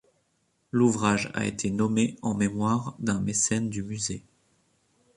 [0.71, 4.23] L'ouvrage a été nommé en mémoire d'un mécène du musée.